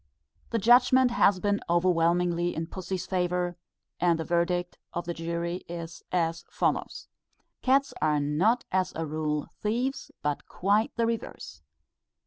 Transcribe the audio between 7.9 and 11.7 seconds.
are not as a rule thieves, but quite the reverse.